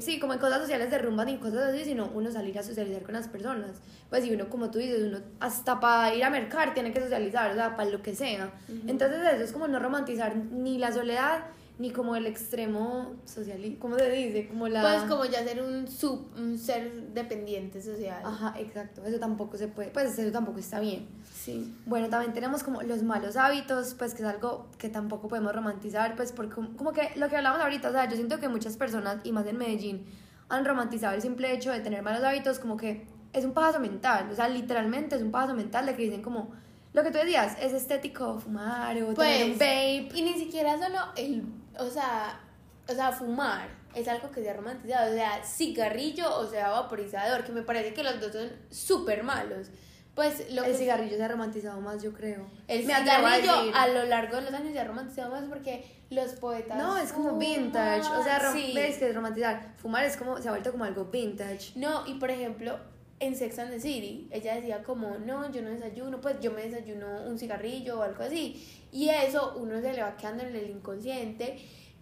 [0.01, 3.03] sí, como en cosas sociales de rumba ni cosas así, sino uno salir a socializar
[3.03, 3.81] con las personas.
[4.11, 7.51] Pues y uno, como tú dices, uno hasta para ir a mercar tiene que socializar,
[7.51, 8.53] o sea, para lo que sea.
[8.87, 11.45] Entonces eso es como no romantizar ni la soledad
[11.83, 14.47] ni como el extremo social, ¿cómo se dice?
[14.47, 14.83] Como la...
[14.83, 18.23] Pues como ya ser un, sub, un ser dependiente social.
[18.25, 21.09] Ajá, exacto, eso tampoco se puede, pues eso tampoco está bien.
[21.35, 21.75] Sí.
[21.85, 26.15] Bueno, también tenemos como los malos hábitos, pues que es algo que tampoco podemos romantizar,
[26.15, 29.17] pues porque como que lo que hablamos ahorita, o sea, yo siento que muchas personas,
[29.25, 30.07] y más en Medellín,
[30.49, 34.29] han romantizado el simple hecho de tener malos hábitos como que es un paso mental,
[34.31, 36.53] o sea, literalmente es un paso mental de que dicen como
[36.93, 40.09] lo que tú decías, es estético fumar o tener un pues, vape.
[40.15, 41.45] Y ni siquiera solo el,
[41.79, 42.41] o sea,
[42.89, 47.45] o sea, fumar es algo que se ha romantizado, o sea, cigarrillo o sea, vaporizador,
[47.45, 49.69] que me parece que los dos son súper malos.
[50.15, 52.47] Pues lo el cigarrillo se ha romantizado más, yo creo.
[52.69, 56.77] El cigarrillo a, lo largo de los años se ha romantizado más porque los poetas.
[56.77, 58.07] No, es como vintage.
[58.11, 59.73] O sea, ves que es romantizar.
[59.79, 61.73] Fumar es como, se ha vuelto como algo vintage.
[61.77, 62.79] No, y por ejemplo,
[63.23, 66.63] en Sex and the City, ella decía como, no, yo no desayuno, pues yo me
[66.69, 68.61] desayuno un cigarrillo o algo así.
[68.91, 71.57] Y eso uno se le va quedando en el inconsciente,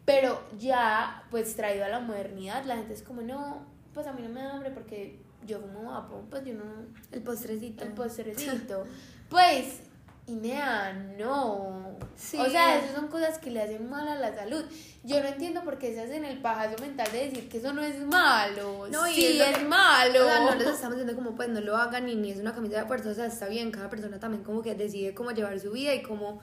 [0.06, 4.22] pero ya, pues traído a la modernidad, la gente es como, no, pues a mí
[4.22, 6.64] no me da hambre porque yo fumo vapo, pues yo no...
[7.12, 7.84] El postrecito.
[7.84, 8.84] El postrecito.
[9.28, 9.82] pues
[10.26, 11.98] Inea, no.
[12.38, 14.64] O sea, esas son cosas que le hacen mal a la salud.
[15.02, 17.82] Yo no entiendo por qué se hacen el pajazo mental de decir que eso no
[17.82, 18.86] es malo.
[18.90, 20.24] No, y sí, es, malo.
[20.24, 22.54] O sea, no les estamos diciendo como pues no lo hagan y ni es una
[22.54, 23.10] camisa de fuerza.
[23.10, 26.02] O sea, está bien, cada persona también como que decide cómo llevar su vida y
[26.02, 26.40] cómo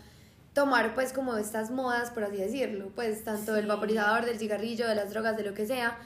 [0.53, 2.91] tomar pues como estas modas, por así decirlo.
[2.95, 5.97] Pues tanto del vaporizador, del cigarrillo, de las drogas, de lo que sea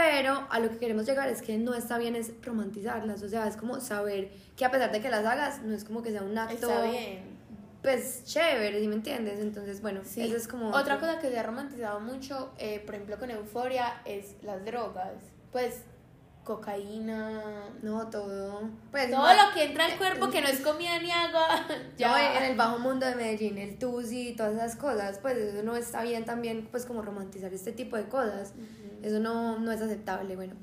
[0.00, 3.46] pero a lo que queremos llegar es que no está bien es romantizarlas, o sea,
[3.46, 6.22] es como saber que a pesar de que las hagas, no es como que sea
[6.22, 6.54] un acto...
[6.54, 7.38] Está bien.
[7.82, 9.40] Pues chévere, ¿sí me entiendes?
[9.40, 10.22] Entonces, bueno, sí.
[10.22, 10.70] eso es como...
[10.70, 15.16] Otra cosa que se ha romantizado mucho, eh, por ejemplo, con Euforia, es las drogas.
[15.52, 15.82] Pues
[16.44, 18.62] cocaína, no, todo.
[18.90, 21.66] Pues, todo lo que entra al cuerpo que no es comida ni agua.
[21.98, 22.09] ya
[22.50, 26.24] el bajo mundo de Medellín, el tusi, todas esas cosas, pues eso no está bien
[26.24, 28.52] también, pues como romantizar este tipo de cosas.
[29.02, 30.54] Eso no, no es aceptable, bueno.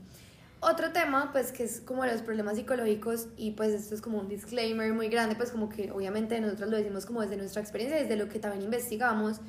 [0.60, 4.28] Otro tema, pues que es como los problemas psicológicos y pues esto es como un
[4.28, 8.16] disclaimer muy grande, pues como que obviamente nosotros lo decimos como desde nuestra experiencia, desde
[8.16, 9.40] lo que también investigamos.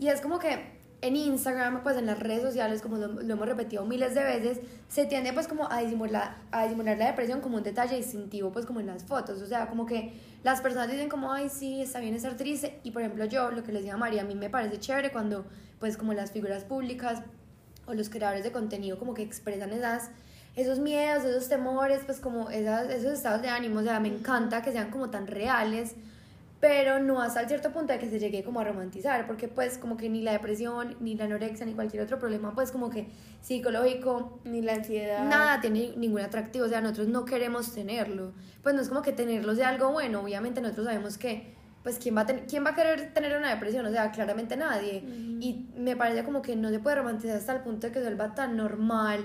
[0.00, 3.84] Y es como que en Instagram, pues en las redes sociales, como lo, hemos repetido
[3.84, 7.62] miles de veces, se tiende pues como a disimular, a disimular la depresión como un
[7.62, 9.40] detalle distintivo, pues como en las fotos.
[9.40, 12.80] O sea, como que las personas dicen como, ay, sí, está bien estar triste.
[12.82, 15.12] Y por ejemplo yo, lo que les decía a María, a mí me parece chévere
[15.12, 15.46] cuando
[15.78, 17.22] pues como las figuras públicas
[17.86, 20.10] o los creadores de contenido como que expresan esas
[20.58, 24.60] esos miedos, esos temores, pues como esas, esos estados de ánimo, o sea, me encanta
[24.60, 25.94] que sean como tan reales,
[26.60, 29.78] pero no hasta el cierto punto de que se llegue como a romantizar, porque pues
[29.78, 33.08] como que ni la depresión, ni la anorexia, ni cualquier otro problema, pues como que
[33.40, 38.74] psicológico, ni la ansiedad, nada tiene ningún atractivo, o sea, nosotros no queremos tenerlo, pues
[38.74, 42.22] no es como que tenerlo sea algo bueno, obviamente nosotros sabemos que pues ¿quién va,
[42.22, 43.86] a ¿quién va a querer tener una depresión?
[43.86, 45.02] O sea, claramente nadie.
[45.40, 48.04] Y me parece como que no se puede romantizar hasta el punto de que se
[48.04, 49.24] vuelva tan normal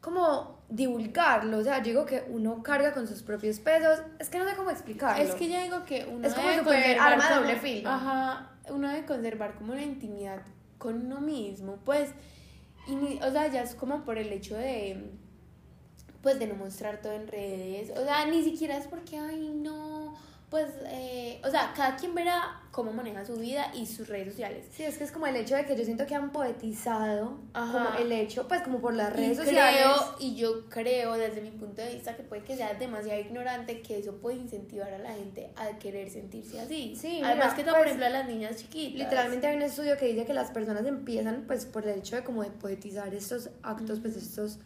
[0.00, 1.58] como divulgarlo.
[1.58, 4.00] O sea, yo digo que uno carga con sus propios pesos.
[4.18, 5.22] Es que no sé cómo explicarlo.
[5.22, 7.90] Es que yo digo que uno es como super arma doble filo.
[7.90, 8.50] Ajá.
[8.70, 10.42] uno debe conservar como una intimidad
[10.80, 12.10] con uno mismo, pues,
[12.88, 15.12] y, o sea, ya es como por el hecho de,
[16.22, 19.99] pues, de no mostrar todo en redes, o sea, ni siquiera es porque, ay, no,
[20.50, 24.66] pues, eh, o sea, cada quien verá cómo maneja su vida y sus redes sociales.
[24.72, 27.72] Sí, es que es como el hecho de que yo siento que han poetizado Ajá.
[27.72, 29.80] como el hecho, pues como por las redes y sociales.
[29.80, 33.80] creo, y yo creo desde mi punto de vista que puede que sea demasiado ignorante
[33.80, 36.96] que eso puede incentivar a la gente a querer sentirse así.
[37.00, 38.98] Sí, Además mira, que todo, por pues, ejemplo, a las niñas chiquitas.
[38.98, 42.24] Literalmente hay un estudio que dice que las personas empiezan pues por el hecho de
[42.24, 44.58] como de poetizar estos actos, pues estos,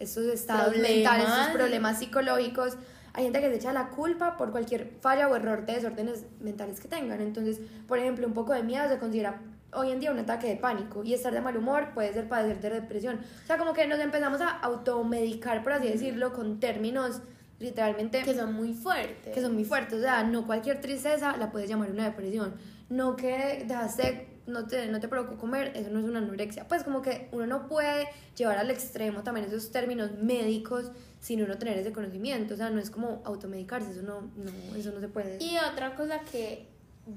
[0.00, 0.90] estos estados Problemas.
[0.96, 2.76] mentales, estos problemas psicológicos.
[3.18, 6.78] Hay gente que se echa la culpa por cualquier falla o error de desórdenes mentales
[6.78, 7.20] que tengan.
[7.20, 9.40] Entonces, por ejemplo, un poco de miedo se considera
[9.72, 12.60] hoy en día un ataque de pánico y estar de mal humor puede ser padecer
[12.60, 13.18] de depresión.
[13.42, 17.20] O sea, como que nos empezamos a automedicar, por así decirlo, con términos
[17.58, 19.34] literalmente que son muy fuertes.
[19.34, 19.98] que son muy fuertes.
[19.98, 22.54] O sea, no cualquier tristeza la puedes llamar una depresión.
[22.88, 26.66] No que dejaste, no te, no te provocó comer, eso no es una anorexia.
[26.66, 31.58] Pues como que uno no puede llevar al extremo también esos términos médicos sin uno
[31.58, 32.54] tener ese conocimiento.
[32.54, 35.42] O sea, no es como automedicarse, eso no, no, eso no se puede.
[35.42, 36.66] Y otra cosa que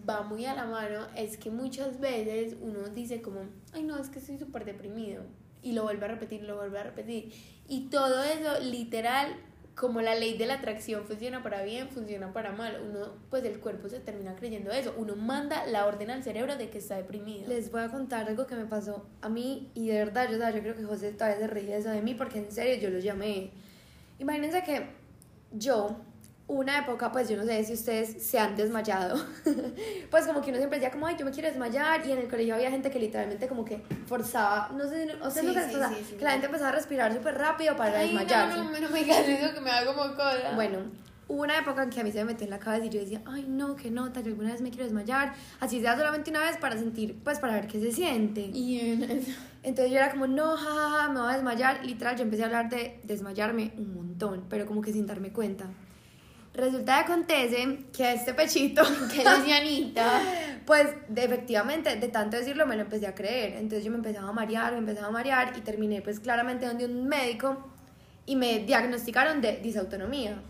[0.07, 3.41] va muy a la mano es que muchas veces uno dice como,
[3.73, 5.23] ay no, es que estoy súper deprimido.
[5.63, 7.31] Y lo vuelve a repetir, lo vuelve a repetir.
[7.67, 9.35] Y todo eso, literal,
[9.75, 12.81] como la ley de la atracción funciona para bien, funciona para mal.
[12.87, 14.93] Uno, pues el cuerpo se termina creyendo eso.
[14.97, 17.47] Uno manda la orden al cerebro de que está deprimido.
[17.47, 20.75] Les voy a contar algo que me pasó a mí y de verdad, yo, creo
[20.75, 23.51] que José todavía se ríe de eso de mí porque en serio yo lo llamé.
[24.19, 24.87] Imagínense que
[25.51, 25.97] yo,
[26.59, 29.17] una época, pues yo no sé si ustedes se han desmayado,
[30.11, 32.27] pues como que uno siempre decía como, ay, yo me quiero desmayar y en el
[32.27, 35.69] colegio había gente que literalmente como que forzaba, no sé, o sea, Sí, no sé,
[35.69, 38.57] sí, sí, que la gente empezaba a respirar súper rápido para Ay, no, desmayarse.
[38.57, 40.51] no, no me digas eso que me da como cosa.
[40.55, 40.79] Bueno,
[41.29, 42.99] hubo una época en que a mí se me metió en la cabeza y yo
[42.99, 46.41] decía, ay no, qué nota, yo alguna vez me quiero desmayar, así sea solamente una
[46.41, 48.41] vez para sentir, pues para ver qué se siente.
[48.41, 48.99] Y
[49.63, 51.85] Entonces yo era como, no, jajaja, me voy a desmayar.
[51.85, 55.67] Literal, yo empecé a hablar de desmayarme un montón, pero como que sin darme cuenta.
[56.53, 58.83] Resulta que acontece que este pechito,
[59.13, 60.21] que lesbianita.
[60.65, 63.53] pues de- efectivamente, de tanto decirlo, me lo empecé a creer.
[63.53, 66.85] Entonces yo me empezaba a marear, me empezaba a marear y terminé pues claramente donde
[66.85, 67.69] un médico
[68.25, 70.41] y me diagnosticaron de disautonomía.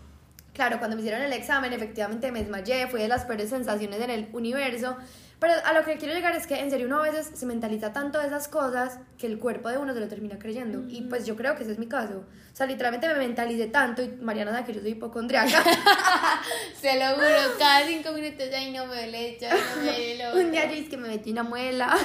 [0.52, 4.10] Claro, cuando me hicieron el examen, efectivamente me desmayé, fue de las peores sensaciones en
[4.10, 4.96] el universo.
[5.42, 7.92] Pero a lo que quiero llegar es que en serio uno a veces se mentaliza
[7.92, 10.84] tanto de esas cosas que el cuerpo de uno se lo termina creyendo.
[10.88, 12.18] Y pues yo creo que ese es mi caso.
[12.52, 15.64] O sea, literalmente me mentalicé tanto y Mariana sabe que yo soy hipocondriaca.
[16.80, 17.26] Se lo juro,
[17.58, 20.74] cada cinco minutos, ay, no me duele esto, no me duele lo Un día yo
[20.76, 21.96] dije que me metí una muela.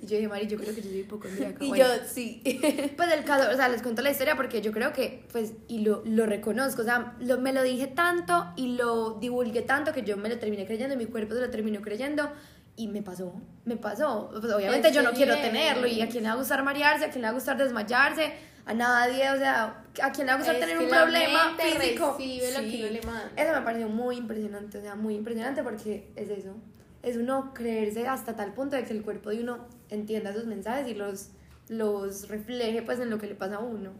[0.00, 1.64] y yo dije, Mari, yo creo que yo soy hipocondriaca.
[1.64, 1.84] Y Bueno.
[1.84, 2.42] yo, sí.
[2.96, 5.80] Pues el caso, o sea, les cuento la historia porque yo creo que, pues, y
[5.80, 10.02] lo, lo reconozco, o sea, lo- me lo dije tanto y lo divulgué tanto que
[10.02, 12.30] yo me lo terminé creyendo y mi cuerpo se lo terminó creyendo
[12.76, 14.28] y me pasó, me pasó.
[14.30, 17.04] Pues, obviamente Es yo no quiero tenerlo y a quién le va a gustar marearse,
[17.06, 18.32] a quién le va a gustar desmayarse,
[18.64, 22.16] a nadie, o sea, a quién le va a gustar Es tener un problema físico.
[22.18, 22.40] Sí.
[22.40, 23.00] le.
[23.36, 26.56] Eso me pareció muy impresionante, o sea, muy impresionante porque es eso.
[27.02, 30.86] Es uno creerse hasta tal punto de que el cuerpo de uno entienda esos mensajes
[30.86, 31.30] y los,
[31.68, 33.90] los refleje pues en lo que le pasa a uno.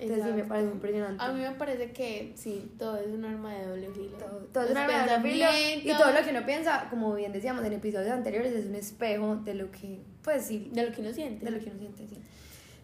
[0.00, 0.48] Entonces sí me Exacto.
[0.48, 1.24] parece impresionante.
[1.24, 4.16] A mí me parece que sí, todo es un arma de doble filo.
[4.16, 5.46] todo, todo es una arma de filo
[5.84, 9.36] y todo lo que uno piensa, como bien decíamos en episodios anteriores, es un espejo
[9.36, 11.44] de lo que, pues sí, De lo que uno siente.
[11.44, 12.06] de lo que uno siente.
[12.08, 12.18] Sí,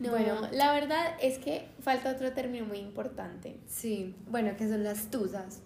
[0.01, 0.49] No, Bueno.
[0.53, 3.57] la verdad es que falta otro término muy importante.
[3.69, 4.15] sí.
[4.29, 5.61] bueno, que son las tusas.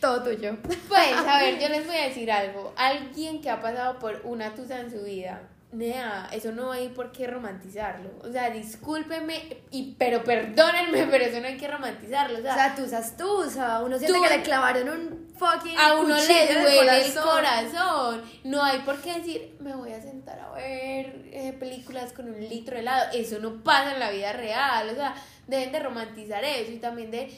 [0.00, 0.56] Todo tuyo.
[0.88, 2.72] Pues, a ver, yo les voy a decir algo.
[2.76, 7.12] Alguien que ha pasado por una tusa en su vida, nea, eso no hay por
[7.12, 8.10] qué romantizarlo.
[8.22, 12.36] O sea, discúlpenme, y, pero perdónenme, pero eso no hay que romantizarlo.
[12.36, 15.94] O O sea, sea, tusas tusa, uno siente Tú- que le clavaron un fucking a
[15.94, 17.22] uno le duele el corazón.
[17.24, 18.22] corazón.
[18.44, 22.38] No hay por qué decir, me voy a sentar a ver eh, películas con un
[22.48, 23.10] litro de helado.
[23.12, 24.88] Eso no pasa en la vida real.
[24.90, 25.14] O sea,
[25.46, 27.32] deben de romantizar eso y también de...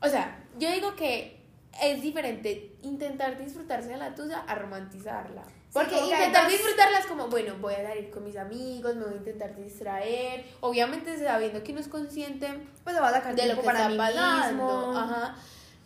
[0.00, 1.36] O sea, yo digo que
[1.82, 5.42] es diferente intentar disfrutarse de la tusa a romantizarla.
[5.72, 9.04] Porque hay intentar dos- disfrutarla es como, bueno, voy a salir con mis amigos, me
[9.04, 10.44] voy a intentar distraer.
[10.60, 12.48] Obviamente sabiendo que uno es consciente
[12.82, 14.46] Pues va a sacar de lo que para está mí pasando.
[14.46, 14.98] mismo.
[14.98, 15.36] Ajá.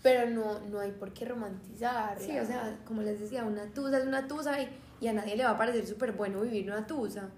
[0.03, 2.19] Pero no, no hay por qué romantizar.
[2.19, 4.69] Sí, o sea, como les decía, una tusa es una tusa y,
[5.01, 7.29] y a nadie le va a parecer súper bueno vivir una tusa.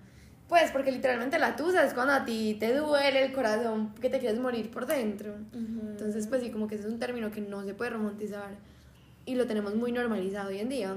[0.48, 4.18] Pues porque literalmente la tusa es cuando a ti te duele el corazón, que te
[4.18, 5.34] quieres morir por dentro.
[5.54, 8.50] Entonces, pues sí, como que ese es un término que no se puede romantizar
[9.24, 10.96] y lo tenemos muy normalizado hoy en día.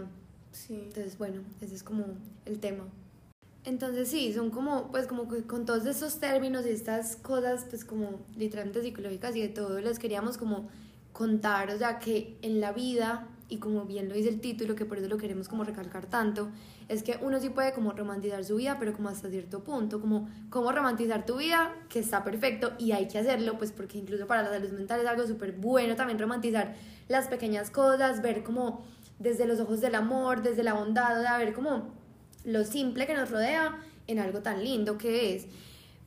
[0.55, 0.75] Sí.
[0.87, 2.05] Entonces, bueno, ese es como
[2.45, 2.85] el tema.
[3.65, 8.19] Entonces, sí, son como, pues como con todos estos términos y estas cosas, pues como
[8.37, 10.69] literalmente psicológicas y de todo, les queríamos como
[11.11, 14.85] contar, o sea, que en la vida y como bien lo dice el título, que
[14.85, 16.49] por eso lo queremos como recalcar tanto,
[16.87, 20.27] es que uno sí puede como romantizar su vida, pero como hasta cierto punto, como
[20.49, 24.41] cómo romantizar tu vida, que está perfecto y hay que hacerlo, pues porque incluso para
[24.41, 26.75] la salud mental es algo súper bueno también romantizar
[27.07, 28.83] las pequeñas cosas, ver como
[29.19, 31.93] desde los ojos del amor, desde la bondad, de ver como
[32.43, 35.47] lo simple que nos rodea en algo tan lindo que es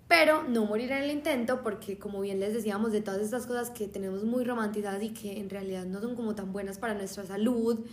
[0.09, 3.71] pero no morir en el intento porque como bien les decíamos de todas estas cosas
[3.71, 7.27] que tenemos muy romantizadas y que en realidad no son como tan buenas para nuestra
[7.27, 7.85] salud,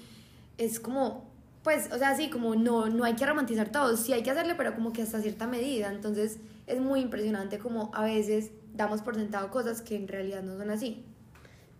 [0.58, 1.30] es como,
[1.62, 4.56] pues, o sea, sí, como no, no hay que romantizar todo, sí hay que hacerle,
[4.56, 9.16] pero como que hasta cierta medida, entonces es muy impresionante como a veces damos por
[9.16, 11.04] sentado cosas que en realidad no son así.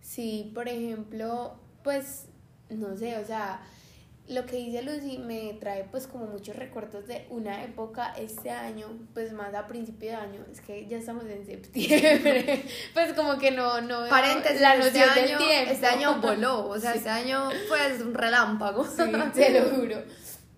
[0.02, 2.26] Sí, por ejemplo, pues,
[2.70, 3.60] no sé, o sea,
[4.28, 8.86] lo que dice Lucy me trae pues como muchos recuerdos de una época este año,
[9.14, 13.52] pues más a principio de año, es que ya estamos en septiembre, pues como que
[13.52, 15.72] no, no Paréntesis, la este noción este año, del tiempo.
[15.72, 18.84] Este año voló, o sea, este año pues un relámpago.
[18.84, 19.02] Sí,
[19.34, 20.02] te lo juro.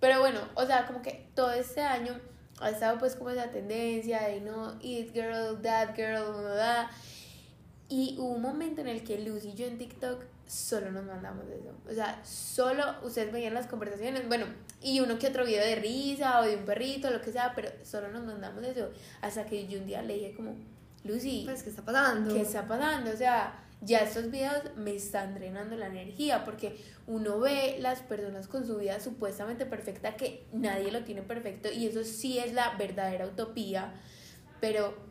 [0.01, 2.19] Pero bueno, o sea, como que todo este año
[2.61, 6.91] ha estado pues como esa tendencia de no, it girl, that girl, bla, bla,
[7.89, 11.45] y hubo un momento en el que Lucy y yo en TikTok solo nos mandamos
[11.49, 11.73] eso.
[11.89, 14.47] O sea, solo ustedes veían las conversaciones, bueno,
[14.83, 17.69] y uno que otro video de risa o de un perrito, lo que sea, pero
[17.85, 18.91] solo nos mandamos eso.
[19.21, 20.57] Hasta que yo un día le dije como,
[21.05, 22.35] Lucy, pues, ¿qué está pasando?
[22.35, 23.11] ¿Qué está pasando?
[23.11, 28.49] O sea, ya estos videos me están drenando la energía porque uno ve las personas
[28.49, 32.77] con su vida supuestamente perfecta que nadie lo tiene perfecto y eso sí es la
[32.77, 33.93] verdadera utopía,
[34.61, 35.08] pero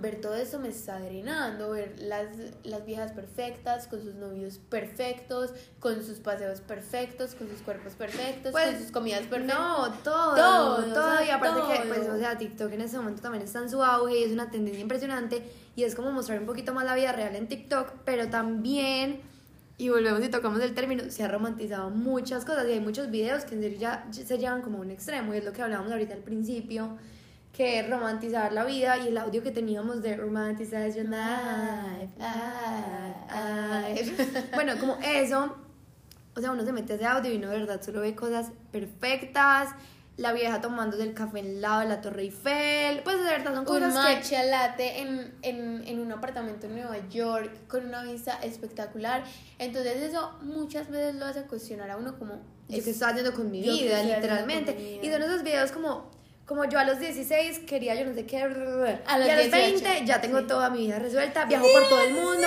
[0.00, 2.28] ver todo eso me está drenando, ver las,
[2.64, 8.52] las viejas perfectas, con sus novios perfectos, con sus paseos perfectos, con sus cuerpos perfectos,
[8.52, 9.58] con pues, sus comidas perfectas.
[9.58, 11.24] No, todo, todo, todo.
[11.24, 14.18] y aparte que, pues, o sea, TikTok en ese momento también está en su auge
[14.18, 15.42] y es una tendencia impresionante
[15.74, 19.20] y es como mostrar un poquito más la vida real en TikTok, pero también,
[19.78, 23.44] y volvemos y tocamos el término, se ha romantizado muchas cosas y hay muchos videos
[23.44, 25.92] que en serio ya se llevan como a un extremo y es lo que hablábamos
[25.92, 26.96] ahorita al principio
[27.56, 32.12] que romantizar la vida y el audio que teníamos de Romanticize Your Life.
[34.54, 35.56] bueno, como eso,
[36.34, 39.70] o sea, uno se mete ese audio y uno de verdad solo ve cosas perfectas.
[40.18, 43.02] La vieja tomándose el café en lado de la Torre Eiffel.
[43.04, 46.96] Pues de verdad son cosas un matcha latte en, en, en un apartamento en Nueva
[47.08, 49.24] York con una vista espectacular.
[49.58, 52.40] Entonces eso muchas veces lo hace cuestionar a uno como...
[52.68, 55.00] ¿Qué estoy haciendo con mi vida, literalmente?
[55.02, 56.15] Y son esos videos como
[56.46, 59.50] como yo a los 16 quería yo no sé qué, a los, y a los
[59.50, 62.46] 20 ya tengo toda mi vida resuelta, viajo por todo el mundo.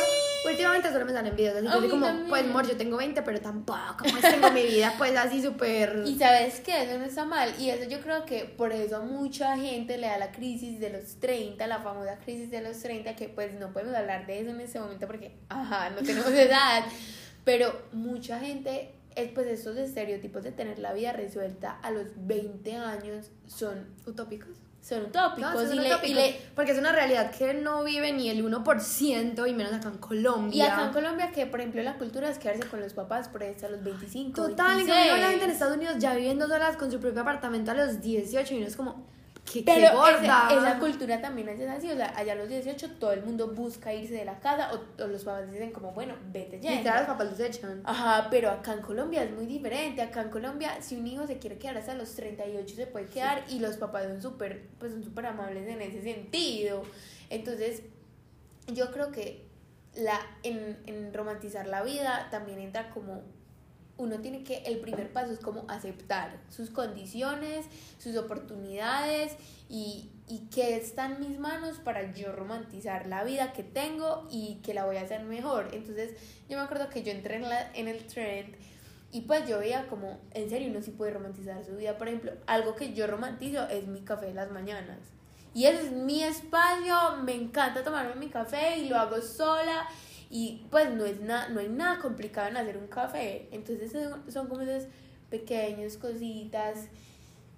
[0.50, 4.06] Últimamente solo me salen videos así, yo como, pues amor, yo tengo 20, pero tampoco,
[4.10, 6.04] pues tengo mi vida pues así súper...
[6.06, 9.58] Y sabes que eso no está mal, y eso yo creo que por eso mucha
[9.58, 13.28] gente le da la crisis de los 30, la famosa crisis de los 30, que
[13.28, 16.86] pues no podemos hablar de eso en este momento porque, ajá, no tenemos edad,
[17.44, 18.94] pero mucha gente
[19.28, 24.50] pues estos estereotipos de tener la vida resuelta a los 20 años son utópicos.
[24.82, 25.52] Son utópicos,
[26.56, 30.66] porque es una realidad que no vive ni el 1% y menos acá en Colombia.
[30.66, 33.44] Y acá en Colombia que por ejemplo la cultura es quedarse con los papás por
[33.44, 34.42] ahí hasta los 25.
[34.42, 35.12] Total, 26.
[35.14, 38.00] en la gente en Estados Unidos ya viviendo solas con su propio apartamento a los
[38.00, 39.06] 18 y no es como
[39.66, 40.50] pero gorda.
[40.52, 43.94] Esa, cultura también es así, o sea, allá a los 18 todo el mundo busca
[43.94, 46.74] irse de la casa o, los papás dicen como, bueno, vete ya.
[46.74, 47.82] Y los papás los echan.
[47.84, 51.40] Ajá, pero acá en Colombia es muy diferente, acá en Colombia si un hijo se
[51.40, 55.04] quiere quedar hasta los 38 se puede quedar y los papás son súper, pues son
[55.04, 56.84] súper amables en ese sentido.
[57.30, 57.84] Entonces,
[58.68, 59.46] yo creo que
[59.96, 63.24] la, en, en romantizar la vida también entra como
[64.00, 67.66] uno tiene que, el primer paso es como aceptar sus condiciones,
[68.00, 69.34] sus oportunidades
[69.68, 74.56] y, y que está en mis manos para yo romantizar la vida que tengo y
[74.64, 75.70] que la voy a hacer mejor.
[75.74, 76.14] Entonces
[76.50, 78.56] yo me acuerdo que yo entré en, la, en el trend
[79.12, 81.98] y pues yo veía como, en serio, uno sí puede romantizar su vida.
[81.98, 85.00] Por ejemplo, algo que yo romantizo es mi café de las mañanas.
[85.54, 89.88] Y ese es mi espacio, me encanta tomarme mi café y lo hago sola
[90.30, 93.48] y pues no, es nada no hay nada complicado en hacer un café.
[93.52, 93.92] Entonces
[94.30, 94.88] son, como esas
[95.30, 96.88] pequeñas cositas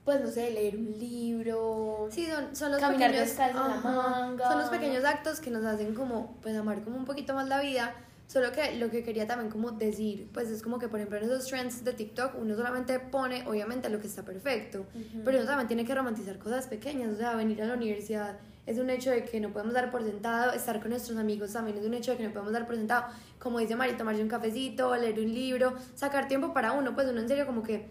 [0.03, 2.07] pues no sé, leer un libro.
[2.11, 3.37] Sí, son, son los pequeños
[3.83, 4.49] manga.
[4.49, 7.61] Son los pequeños actos que nos hacen como pues amar como un poquito más la
[7.61, 7.93] vida.
[8.25, 11.25] Solo que lo que quería también como decir, pues es como que por ejemplo en
[11.25, 14.85] esos trends de TikTok uno solamente pone obviamente lo que está perfecto,
[15.25, 18.77] pero uno también tiene que romantizar cosas pequeñas, o sea, venir a la universidad es
[18.77, 21.85] un hecho de que no podemos dar por sentado, estar con nuestros amigos también es
[21.85, 23.05] un hecho de que no podemos dar por sentado,
[23.39, 27.19] como dice Mari, tomarse un cafecito, leer un libro, sacar tiempo para uno, pues uno
[27.19, 27.89] en serio como que,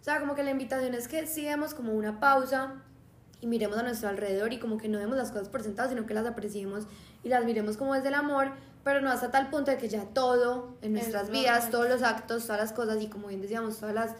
[0.00, 2.74] o sea, como que la invitación es que sí demos como una pausa
[3.40, 6.06] y miremos a nuestro alrededor y como que no vemos las cosas por sentadas, sino
[6.06, 6.86] que las apreciemos
[7.24, 8.52] y las miremos como desde el amor,
[8.84, 12.44] pero no hasta tal punto de que ya todo en nuestras vidas, todos los actos,
[12.46, 14.12] todas las cosas y como bien decíamos, todas las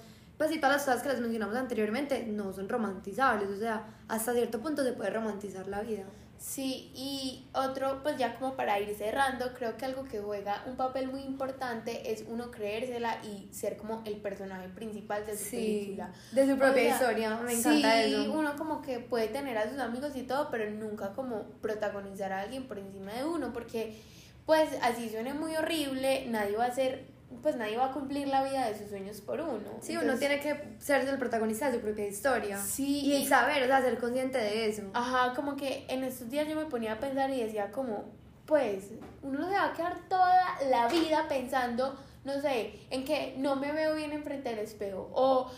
[0.43, 4.33] pues y todas las cosas que les mencionamos anteriormente no son romantizables, o sea, hasta
[4.33, 6.03] cierto punto se puede romantizar la vida.
[6.37, 10.75] Sí, y otro, pues ya como para ir cerrando, creo que algo que juega un
[10.75, 16.11] papel muy importante es uno creérsela y ser como el personaje principal de su película.
[16.33, 18.33] De su propia historia, me encanta sí, eso.
[18.33, 22.41] uno como que puede tener a sus amigos y todo, pero nunca como protagonizar a
[22.41, 23.97] alguien por encima de uno, porque
[24.45, 28.43] pues así suene muy horrible, nadie va a ser pues nadie va a cumplir la
[28.45, 29.79] vida de sus sueños por uno.
[29.81, 32.59] Sí, uno tiene que ser el protagonista de su propia historia.
[32.59, 33.13] Sí.
[33.13, 34.83] Y saber, o sea, ser consciente de eso.
[34.95, 38.05] Ajá, como que en estos días yo me ponía a pensar y decía como,
[38.47, 38.91] pues,
[39.23, 43.73] uno se va a quedar toda la vida pensando, no sé, en que no me
[43.73, 45.11] veo bien enfrente del espejo.
[45.15, 45.51] O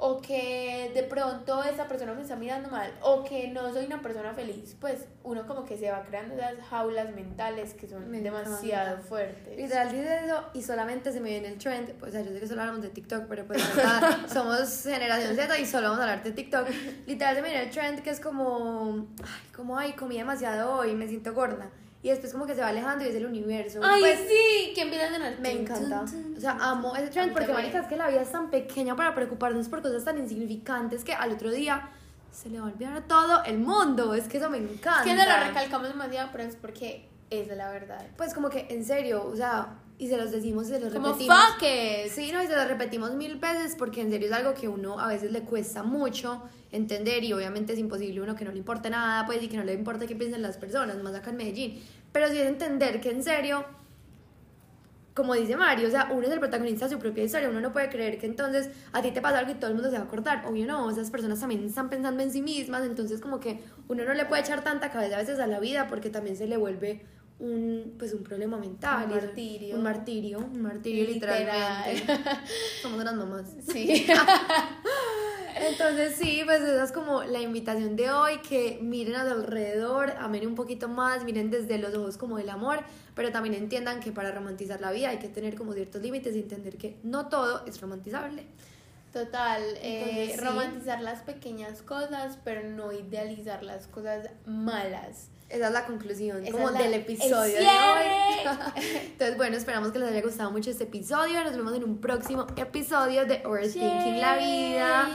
[0.00, 4.00] o que de pronto esa persona me está mirando mal, o que no soy una
[4.00, 8.98] persona feliz, pues uno como que se va creando esas jaulas mentales que son demasiado
[8.98, 9.56] fuertes.
[9.56, 12.60] Literal dice eso y solamente se me viene el trend, pues yo sé que solo
[12.60, 13.60] hablamos de TikTok, pero pues
[14.32, 16.68] somos generación Z y solo vamos a hablar de TikTok.
[17.06, 20.94] Literal se me viene el trend que es como, ay, como, ay, comí demasiado hoy,
[20.94, 21.68] me siento gorda
[22.02, 23.80] y después como que se va alejando y es el universo.
[23.82, 26.04] Ay, pues, sí, que empieza a tener Me encanta.
[26.36, 29.14] O sea, amo ese trend porque, marica, es que la vida es tan pequeña para
[29.14, 31.90] preocuparnos por cosas tan insignificantes que al otro día
[32.30, 34.14] se le va a olvidar a todo el mundo.
[34.14, 35.00] Es que eso me encanta.
[35.00, 38.06] Es que no lo recalcamos demasiado, pero es porque es la verdad.
[38.16, 41.08] Pues como que, en serio, o sea, y se los decimos y se los como
[41.08, 41.36] repetimos.
[41.36, 42.12] Fuck it.
[42.12, 45.00] Sí, no, y se los repetimos mil veces porque en serio es algo que uno
[45.00, 48.90] a veces le cuesta mucho entender y obviamente es imposible uno que no le importe
[48.90, 51.82] nada, pues, y que no le importe qué piensen las personas, más acá en Medellín.
[52.12, 53.64] Pero sí es entender que en serio,
[55.14, 57.72] como dice Mario, o sea, uno es el protagonista de su propia historia, uno no
[57.72, 60.04] puede creer que entonces a ti te pasa algo y todo el mundo se va
[60.04, 63.64] a acordar, obvio no, esas personas también están pensando en sí mismas, entonces como que
[63.88, 66.46] uno no le puede echar tanta cabeza a veces a la vida porque también se
[66.46, 67.04] le vuelve
[67.40, 69.76] un pues un problema mental un martirio.
[69.76, 72.06] un martirio un martirio literalmente.
[72.82, 73.46] Somos unas mamás.
[73.70, 74.06] Sí.
[75.56, 80.12] Entonces sí pues esa es como la invitación de hoy que miren a su alrededor
[80.18, 82.84] amen un poquito más miren desde los ojos como del amor
[83.14, 86.38] pero también entiendan que para romantizar la vida hay que tener como ciertos límites y
[86.38, 88.44] entender que no todo es romantizable.
[89.12, 95.30] Total, eh, romantizar las pequeñas cosas, pero no idealizar las cosas malas.
[95.48, 98.44] Esa es la conclusión como del episodio de hoy.
[99.06, 101.42] Entonces, bueno, esperamos que les haya gustado mucho este episodio.
[101.42, 105.08] Nos vemos en un próximo episodio de Overthinking la Vida.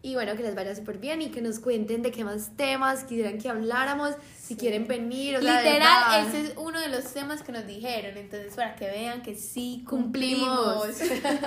[0.00, 3.04] Y bueno, que les vaya súper bien y que nos cuenten de qué más temas
[3.04, 5.38] quisieran que habláramos, si quieren venir.
[5.38, 8.16] O Literal, ese es uno de los temas que nos dijeron.
[8.18, 10.88] Entonces, para que vean que sí cumplimos.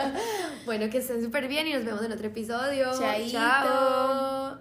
[0.65, 2.87] bueno, que estén súper bien y nos vemos en otro episodio.
[3.29, 4.57] Chao.